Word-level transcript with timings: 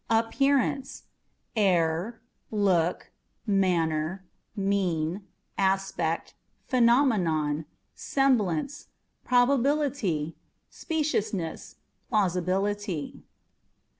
Appearance 0.09 1.03
â€" 1.55 1.61
air, 1.61 2.21
look, 2.49 3.11
manner, 3.45 4.25
mien, 4.55 5.27
aspect, 5.59 6.33
phenomenon, 6.65 7.65
semblance; 7.93 8.87
probability, 9.23 10.35
speciousness, 10.71 11.75
plausibility. 12.09 13.21